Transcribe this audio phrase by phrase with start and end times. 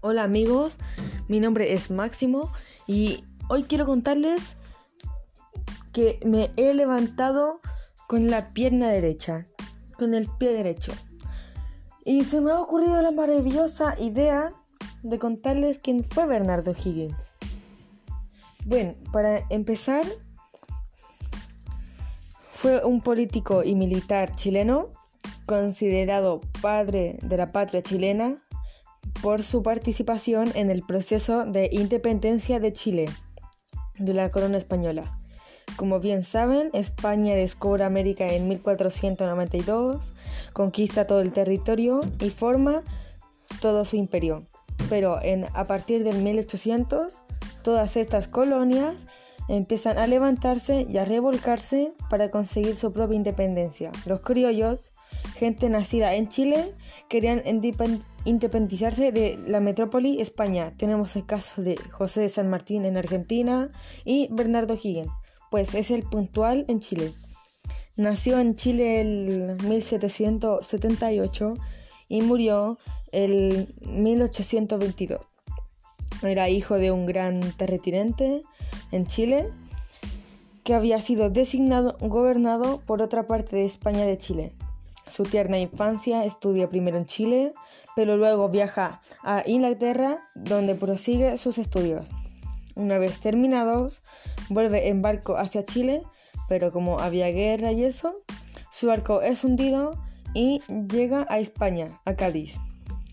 [0.00, 0.78] Hola amigos,
[1.26, 2.52] mi nombre es Máximo
[2.86, 4.56] y hoy quiero contarles
[5.92, 7.60] que me he levantado
[8.06, 9.44] con la pierna derecha,
[9.98, 10.92] con el pie derecho.
[12.04, 14.52] Y se me ha ocurrido la maravillosa idea
[15.02, 17.34] de contarles quién fue Bernardo Higgins.
[18.66, 20.06] Bueno, para empezar,
[22.52, 24.92] fue un político y militar chileno
[25.44, 28.44] considerado padre de la patria chilena
[29.22, 33.08] por su participación en el proceso de independencia de Chile
[33.98, 35.18] de la corona española.
[35.76, 40.14] Como bien saben, España descubre América en 1492,
[40.52, 42.82] conquista todo el territorio y forma
[43.60, 44.46] todo su imperio.
[44.88, 47.22] Pero en, a partir del 1800,
[47.62, 49.06] todas estas colonias
[49.48, 53.90] empiezan a levantarse y a revolcarse para conseguir su propia independencia.
[54.06, 54.92] Los criollos,
[55.34, 56.72] gente nacida en Chile,
[57.08, 57.42] querían
[58.24, 60.74] independizarse de la metrópoli España.
[60.76, 63.70] Tenemos el caso de José de San Martín en Argentina
[64.04, 65.10] y Bernardo Higgins,
[65.50, 67.14] pues es el puntual en Chile.
[67.96, 71.54] Nació en Chile el 1778
[72.08, 72.78] y murió
[73.10, 75.20] el 1822.
[76.22, 78.42] Era hijo de un gran terrateniente
[78.90, 79.48] en Chile
[80.64, 84.52] que había sido designado gobernado por otra parte de España de Chile.
[85.06, 87.54] Su tierna infancia estudia primero en Chile,
[87.96, 92.10] pero luego viaja a Inglaterra, donde prosigue sus estudios.
[92.74, 94.02] Una vez terminados,
[94.50, 96.02] vuelve en barco hacia Chile,
[96.48, 98.14] pero como había guerra y eso,
[98.70, 99.98] su barco es hundido
[100.34, 102.58] y llega a España, a Cádiz.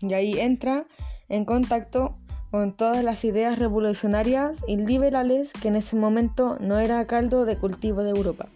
[0.00, 0.86] Y ahí entra
[1.28, 2.14] en contacto
[2.50, 7.56] con todas las ideas revolucionarias y liberales que en ese momento no era caldo de
[7.56, 8.48] cultivo de Europa.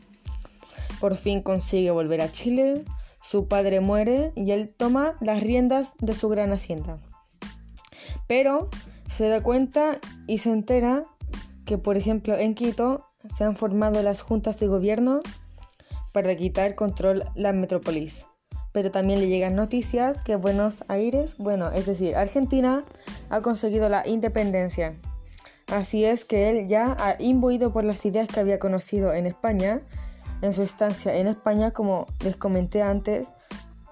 [1.00, 2.84] Por fin consigue volver a Chile,
[3.22, 6.98] su padre muere y él toma las riendas de su gran hacienda.
[8.26, 8.68] Pero
[9.06, 11.04] se da cuenta y se entera
[11.64, 15.20] que, por ejemplo, en Quito se han formado las juntas de gobierno
[16.12, 18.26] para quitar control la metrópolis
[18.74, 22.84] pero también le llegan noticias que Buenos Aires, bueno, es decir, Argentina,
[23.30, 24.98] ha conseguido la independencia.
[25.68, 29.80] Así es que él ya ha imbuido por las ideas que había conocido en España,
[30.42, 33.32] en su estancia en España, como les comenté antes,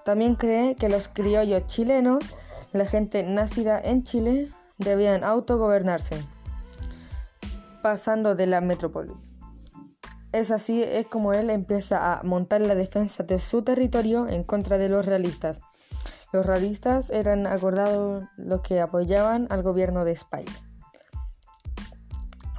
[0.03, 2.35] también cree que los criollos chilenos,
[2.73, 6.17] la gente nacida en Chile, debían autogobernarse,
[7.81, 9.13] pasando de la metrópoli.
[10.33, 14.79] Es así, es como él empieza a montar la defensa de su territorio en contra
[14.79, 15.61] de los realistas.
[16.31, 20.51] Los realistas eran acordados los que apoyaban al gobierno de España.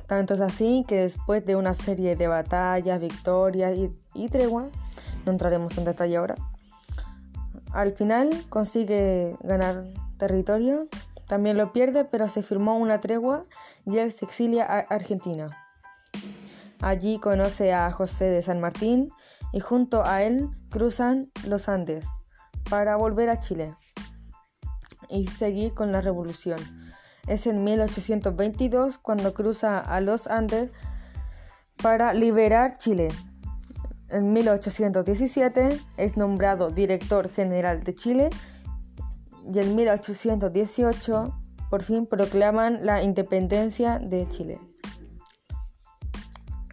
[0.07, 4.71] Tanto es así que después de una serie de batallas, victorias y, y tregua,
[5.27, 6.37] no entraremos en detalle ahora,
[7.73, 9.85] al final consigue ganar
[10.17, 10.87] territorio,
[11.27, 13.43] también lo pierde, pero se firmó una tregua
[13.85, 15.64] y él se exilia a Argentina.
[16.85, 19.11] Allí conoce a José de San Martín
[19.53, 22.11] y junto a él cruzan los Andes
[22.69, 23.73] para volver a Chile
[25.09, 26.61] y seguir con la revolución.
[27.27, 30.73] Es en 1822 cuando cruza a los Andes
[31.83, 33.09] para liberar Chile.
[34.11, 38.31] En 1817 es nombrado director general de Chile
[39.51, 41.35] y en 1818
[41.71, 44.61] por fin proclaman la independencia de Chile.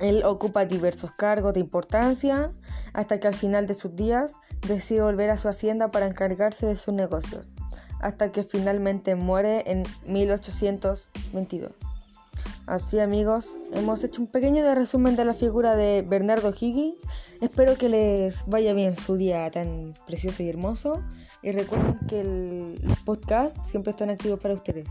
[0.02, 2.52] Él ocupa diversos cargos de importancia
[2.94, 4.36] hasta que al final de sus días
[4.68, 7.48] decide volver a su hacienda para encargarse de sus negocios,
[8.02, 11.72] hasta que finalmente muere en 1822.
[12.68, 16.96] Así amigos, hemos hecho un pequeño resumen de la figura de Bernardo Higgins.
[17.42, 21.04] Espero que les vaya bien su día tan precioso y hermoso.
[21.42, 24.88] Y recuerden que el podcast siempre está activo para ustedes.